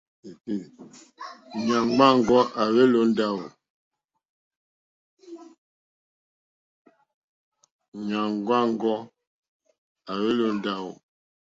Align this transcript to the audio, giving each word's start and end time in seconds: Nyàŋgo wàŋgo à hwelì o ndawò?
Nyàŋgo 1.65 1.93
wàŋgo 8.47 8.93
à 10.11 10.13
hwelì 10.19 10.43
o 10.51 10.53
ndawò? 10.57 10.91